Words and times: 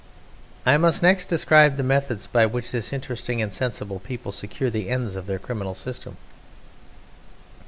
I 0.65 0.79
must 0.79 1.03
next 1.03 1.27
describe 1.27 1.77
the 1.77 1.83
methods 1.83 2.25
by 2.25 2.47
which 2.47 2.71
this 2.71 2.91
interesting 2.91 3.39
and 3.39 3.53
sensible 3.53 3.99
people 3.99 4.31
secure 4.31 4.71
the 4.71 4.89
ends 4.89 5.15
of 5.15 5.27
their 5.27 5.37
criminal 5.37 5.75
system. 5.75 6.17